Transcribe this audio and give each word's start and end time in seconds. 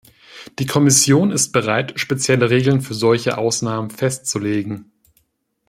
Die 0.57 0.65
Kommission 0.65 1.29
ist 1.31 1.51
bereit, 1.51 1.99
spezielle 1.99 2.49
Regeln 2.49 2.81
für 2.81 2.95
solche 2.95 3.37
Ausnahmen 3.37 3.91
festzulegen. 3.91 4.91